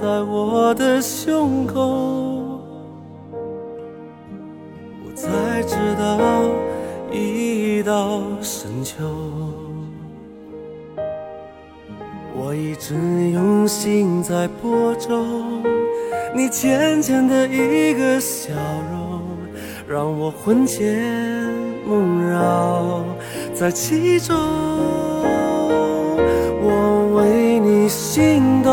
[0.00, 1.80] 在我的胸口，
[5.04, 6.20] 我才知道
[7.10, 8.94] 已到深秋。
[12.32, 12.94] 我一直
[13.32, 15.64] 用心在播种，
[16.32, 18.54] 你浅浅的一个笑
[18.92, 19.20] 容，
[19.88, 20.96] 让我魂牵
[21.84, 23.02] 梦绕
[23.52, 24.36] 在其中。
[26.60, 28.72] 我为你心动，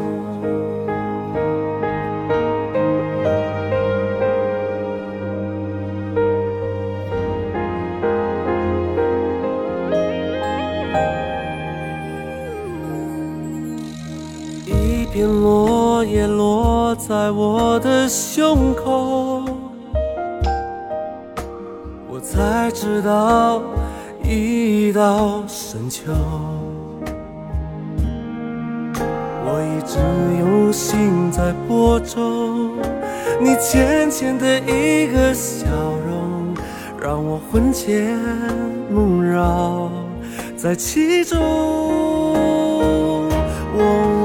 [16.95, 19.43] 在我的胸口，
[22.09, 23.61] 我才知道
[24.23, 26.11] 已到深秋。
[29.43, 29.97] 我一直
[30.39, 32.71] 用心在播种，
[33.39, 35.65] 你浅浅的一个笑
[36.05, 36.53] 容，
[37.01, 38.19] 让我魂牵
[38.93, 39.89] 梦绕
[40.57, 41.39] 在其中。
[43.73, 44.20] 我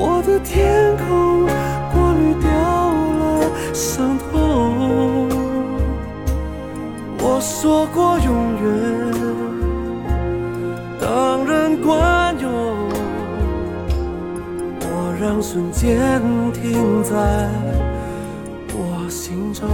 [0.00, 1.44] 我的天空
[1.92, 2.48] 过滤掉
[3.18, 5.28] 了伤痛。
[7.20, 8.32] 我说过永
[8.62, 8.66] 远，
[11.00, 12.48] 当然管用。
[14.80, 15.98] 我让瞬间
[16.52, 17.16] 停在
[18.72, 19.68] 我心中。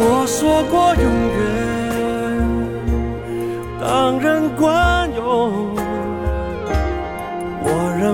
[0.00, 1.04] 我说过永
[1.34, 1.42] 远，
[3.80, 5.67] 当然管用。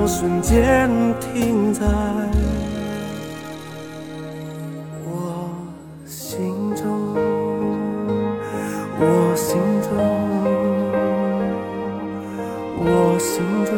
[0.04, 1.82] 让瞬间停在
[5.02, 5.50] 我
[6.04, 7.14] 心中，
[9.00, 9.96] 我心中，
[12.84, 13.72] 我心中。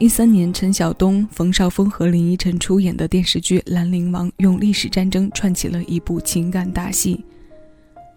[0.00, 7.22] 一三年，陈晓东、冯绍峰和林依晨出演的电视剧《兰陵王》用历史战争串起了一部情感大戏。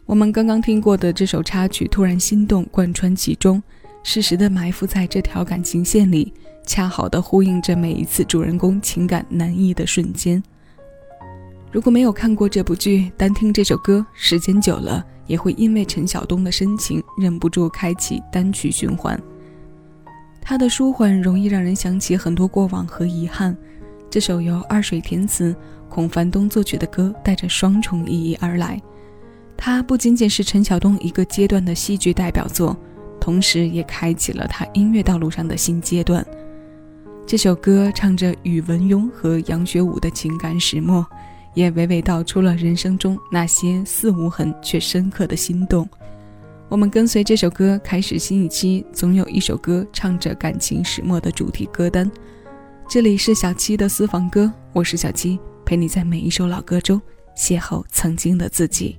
[0.05, 3.61] 我们刚刚听过的这首插曲《突然心动》贯穿其中，
[4.01, 6.33] 适时的埋伏在这条感情线里，
[6.65, 10.41] 恰好的呼应着每一次主人公情感难抑的瞬间。
[11.69, 19.21] 如果没有看过这部剧，单听这首歌，时间久了也会因为陈晓东的深情，忍不住开启单曲循环。
[20.45, 23.55] 他的舒缓容易让人想起很多过往和遗憾。
[24.09, 25.55] 这首由二水填词、
[25.87, 28.79] 孔繁东作曲的歌，带着双重意义而来。
[29.55, 32.77] 它不仅仅是陈晓东一个阶段的戏剧代表作，
[33.21, 36.23] 同时也开启了他音乐道路上的新阶段。
[37.25, 41.07] 这首歌唱着宇文邕和杨学武的情感始末，
[41.53, 45.87] 也娓娓道出了人生中那些似无痕却深刻的心动。
[46.73, 52.11] 我们跟随这首歌开始新一期，总有一首歌唱着感情始末的主题歌单。
[52.89, 56.99] 这里是小七的私房歌，我是小七，陪你在每一首老歌中
[57.37, 58.97] 邂逅曾经的自己。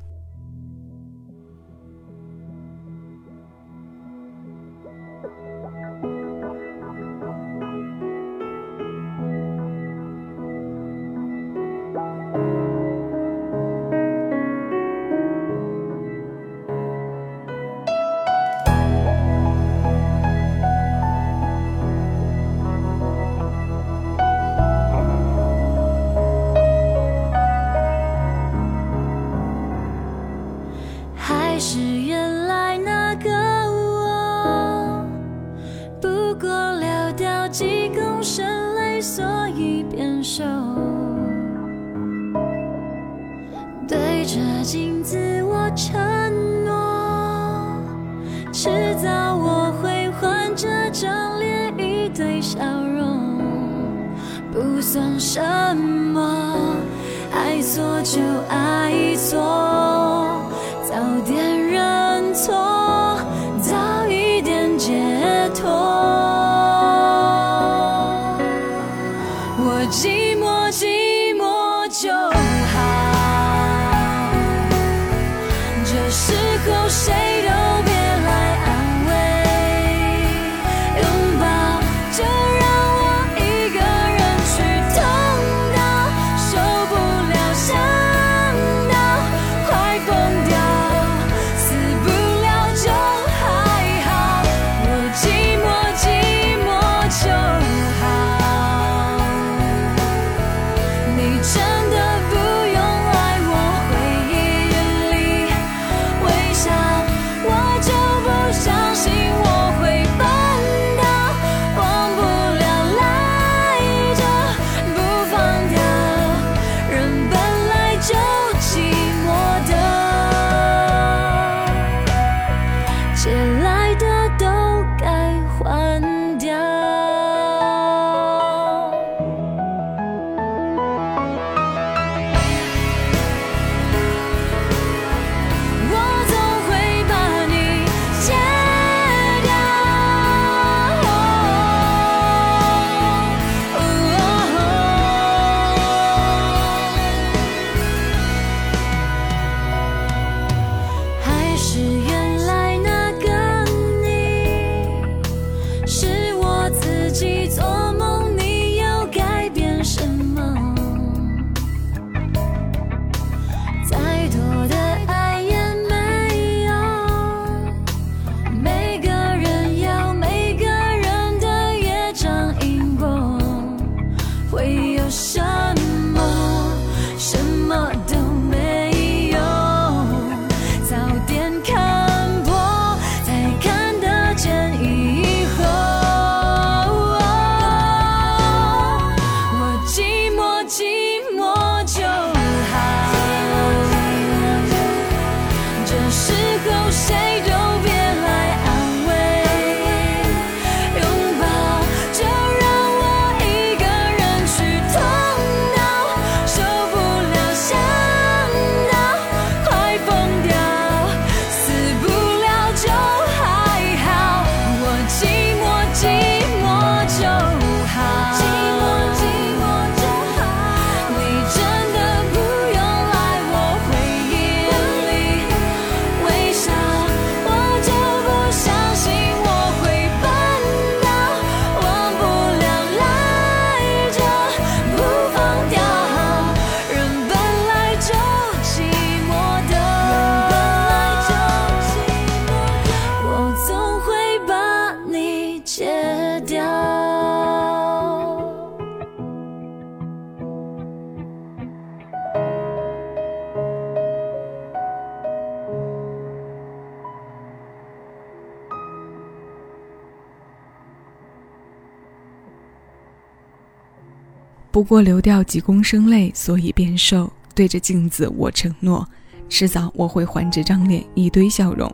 [264.74, 267.32] 不过流掉几公升泪，所以变瘦。
[267.54, 269.08] 对着镜子，我承诺，
[269.48, 271.88] 迟早我会还这张脸一堆笑容。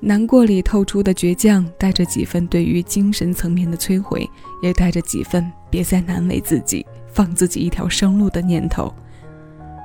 [0.00, 4.28] 难过里透出的倔强，带着几分对于精神层面的摧毁，
[4.60, 8.92] 也带着几分别再难为自己，放自己一条生路的念头。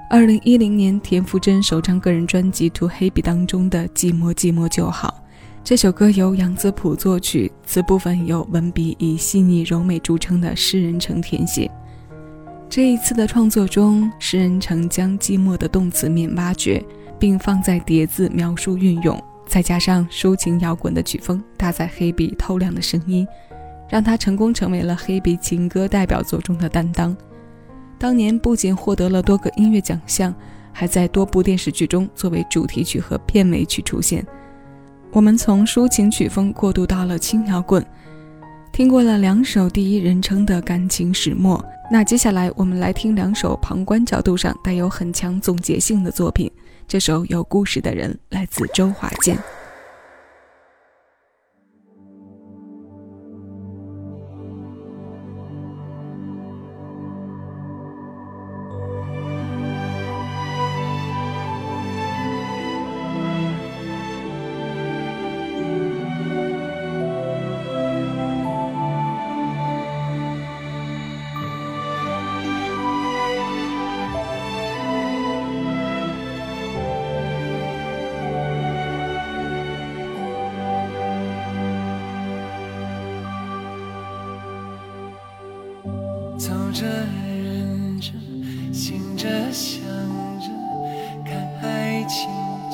[0.10, 5.14] 二零一零年，田馥甄首张个人专辑《To Happy》当中的《寂寞寂寞就好》
[5.64, 11.70] 这首歌由杨子普作曲，词部分由文笔以细腻柔美著称的诗人成填写。
[12.70, 16.84] 这一次的创作中，诗人曾将寂寞的动词面挖掘，
[17.18, 19.20] 并放在叠字描述运用。
[19.48, 23.28] 再加上抒情摇滚的曲风，搭载黑笔透亮的声音，
[23.90, 27.18] 让他成功成为了黑笔情歌代表作中的担当。
[27.98, 30.32] 当年不仅获得了多个音乐奖项，
[30.72, 34.24] 还在多部电视剧中作为主题曲和片尾曲出现。
[35.12, 37.84] 我们从抒情曲风过渡到了轻摇滚，
[38.72, 46.50] 听过了两首第一人称的感情始末，那接下来我们来听两首旁观角度上带有很强总结性的作品。
[46.88, 49.38] 这首有故事的人来自周华健。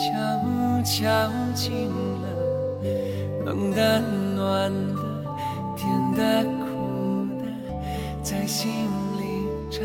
[0.05, 0.11] 悄
[0.83, 1.03] 悄
[1.55, 2.25] 进了，
[3.43, 3.99] 冷的、
[4.35, 5.01] 暖的、
[5.75, 7.43] 甜的、苦的，
[8.21, 8.69] 在心
[9.17, 9.81] 里缠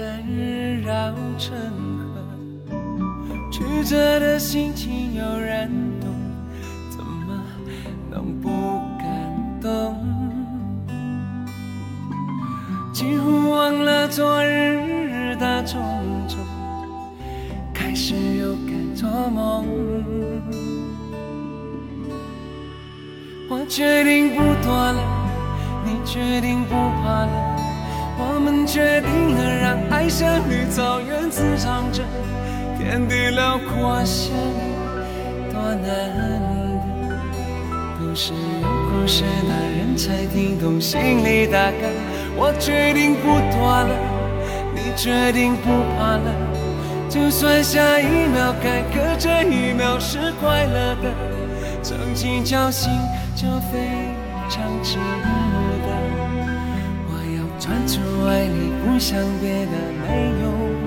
[0.82, 1.56] 绕成
[1.98, 2.20] 河。
[3.50, 5.70] 曲折的心情有人
[23.70, 25.00] 决定不躲了，
[25.84, 27.56] 你决定不怕了，
[28.18, 32.02] 我们决定了让爱像绿草原滋长着，
[32.76, 35.86] 天地辽阔相遇多难
[37.08, 37.14] 得，
[38.00, 41.94] 都是有故事的人才听懂心里大概。
[42.36, 43.94] 我决定不躲了，
[44.74, 46.34] 你决定不怕了。
[47.08, 51.14] 就算下一秒该隔这一秒是快乐的，
[51.84, 52.90] 曾经侥幸
[53.40, 53.78] 就非
[54.50, 55.88] 常值得。
[57.08, 60.79] 我要专注爱你，不想别的，没有。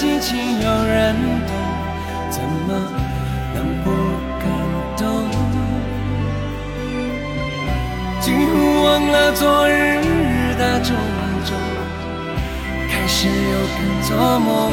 [0.00, 1.14] 心情有人
[1.46, 1.54] 懂，
[2.30, 2.72] 怎么
[3.54, 3.90] 能不
[4.40, 4.48] 感
[4.96, 5.28] 动？
[8.18, 10.00] 几乎忘了昨日
[10.58, 10.96] 的种
[11.44, 11.54] 种，
[12.88, 14.72] 开始又敢做梦。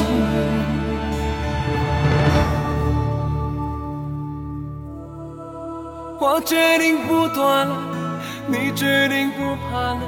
[6.22, 7.76] 我决定不躲了，
[8.46, 10.00] 你决定不怕了，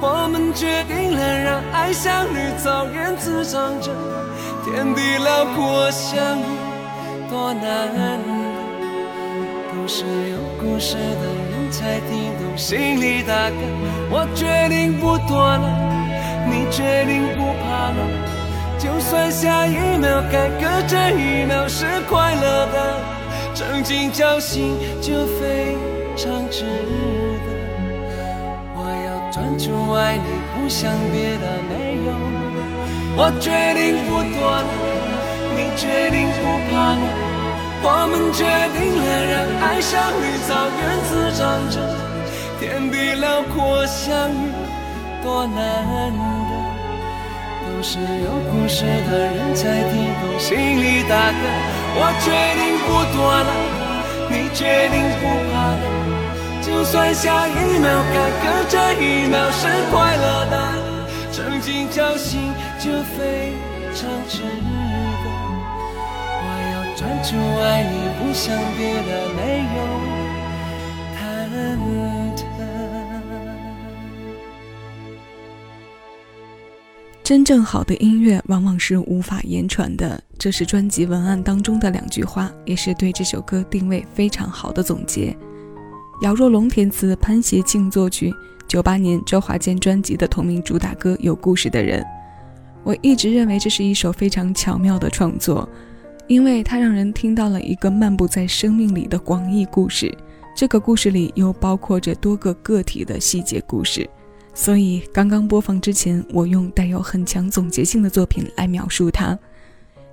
[0.00, 3.92] 我们决定了让爱像绿草原滋长着。
[4.64, 6.44] 天地辽阔，相遇
[7.28, 8.22] 多难得，
[9.72, 13.56] 都是有故事的人才听懂心里大概。
[14.08, 15.66] 我决定不躲了，
[16.46, 18.00] 你决定不怕了，
[18.78, 23.00] 就算下一秒该隔这一秒是快乐的，
[23.54, 25.76] 曾经侥幸就非
[26.16, 26.64] 常值
[27.42, 27.50] 得。
[28.76, 30.22] 我要专注爱你，
[30.54, 31.46] 不想别的，
[33.14, 34.72] 我决定不躲了，
[35.54, 36.42] 你决定不
[36.72, 37.04] 怕了，
[37.84, 38.40] 我们决
[38.72, 41.76] 定了让爱像绿草原滋长着，
[42.58, 44.48] 天地辽阔相遇
[45.22, 46.56] 多难得，
[47.68, 49.60] 都是有故事的人才
[49.92, 51.44] 听懂心里大歌。
[51.94, 53.52] 我决定不躲了，
[54.32, 55.84] 你决定不怕了，
[56.62, 60.56] 就算下一秒坎坷这一秒是快乐的，
[61.30, 62.40] 曾经侥幸
[62.82, 63.52] 就非
[63.94, 65.26] 常值得。
[66.42, 69.40] 我要专注爱你，不想别的，没
[69.76, 70.12] 有。
[77.22, 85.34] 真正好的音乐往往是无法言传的，这是专辑文案当中的两句话，也是对这首歌定位非常好的总结。
[86.22, 88.34] 姚若龙填词，潘协庆作曲，
[88.66, 92.02] 九八年周华健专辑的同名主打歌《有故事的人》，
[92.84, 95.68] 我一直认为这是一首非常巧妙的创作，
[96.26, 100.12] 因为它让人听到了一个漫步在生命里的广义故事，
[100.56, 104.08] 这个故事里又包括着多个个体的细节故事。
[104.54, 109.38] 所以，刚刚播放之前，我用带有很强总结性的作品来描述它。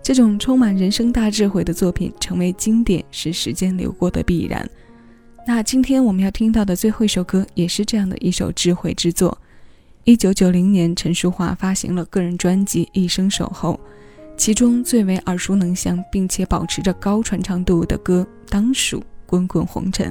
[0.01, 4.67] 这种充满人生大智慧的作品成为经典，是时间流过的必然。
[5.45, 9.37] 那今天我们要听到的最后一首歌，也是这样的一首智慧之作。
[10.09, 13.73] 一九九零年，陈淑桦发行了个人专辑《一生守候》，
[14.35, 20.09] 其中最为耳熟能详，并且保持着高传唱度的歌，当属《滚滚红尘》。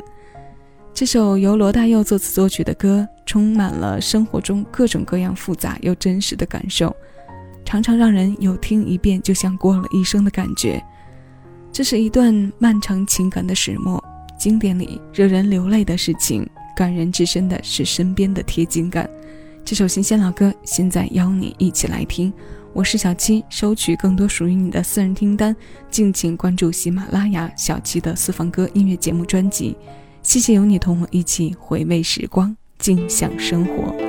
[0.95, 6.95] 这首由罗大佑作词作曲的歌，充满了生活中各种各样复杂又真实的感受，
[7.65, 10.81] 常常让人有听一遍就像过了一生的感觉。
[11.73, 14.01] 这是一段漫长情感的始末，
[14.39, 19.11] 经典里惹人流泪的事情，感人至深的是身边的贴近感。
[19.69, 22.33] 这首新鲜老歌，现在邀你一起来听。
[22.73, 25.55] 我是小七，收取更多属于你的私人听单，
[25.91, 29.77] 敬请关注喜马拉雅小七的私房歌音乐节目专辑。
[30.23, 34.08] 谢谢有你同我一起回味时光，尽享生活。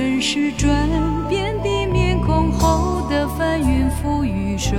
[0.00, 0.88] 人是转
[1.28, 4.74] 变的面孔后的翻云覆雨手，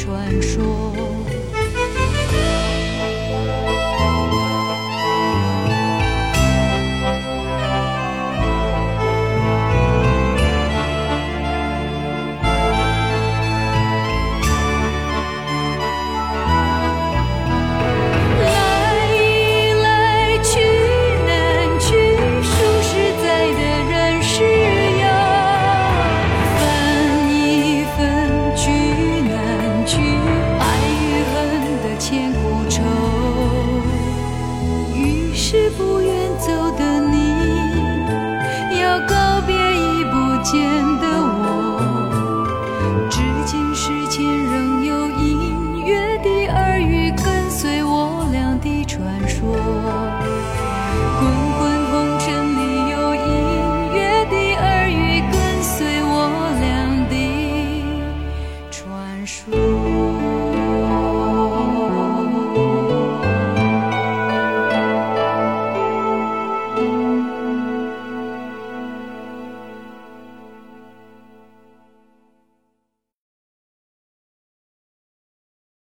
[0.00, 1.09] 传说。